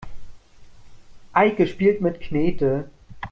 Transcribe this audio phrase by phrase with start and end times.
[1.33, 2.89] Eike spielt mit Knete.